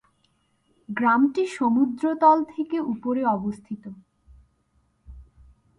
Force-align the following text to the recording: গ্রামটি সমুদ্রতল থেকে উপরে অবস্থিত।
গ্রামটি 0.89 1.43
সমুদ্রতল 1.47 2.37
থেকে 2.43 2.77
উপরে 2.93 3.21
অবস্থিত। 3.25 3.83